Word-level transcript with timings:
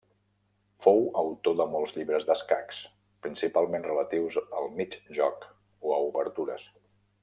Fou 0.85 1.01
autor 1.21 1.57
de 1.59 1.67
molts 1.73 1.93
llibres 1.97 2.25
d'escacs, 2.31 2.81
principalment 3.27 3.87
relatius 3.91 4.41
al 4.47 4.75
mig 4.81 5.01
joc 5.23 5.51
o 5.91 5.97
a 6.01 6.05
obertures. 6.13 6.71